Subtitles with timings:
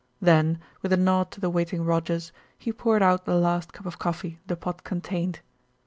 [0.19, 3.99] Then, with a nod to the waiting Rogers, he poured out the last cup of
[3.99, 5.41] coffee the pot contained.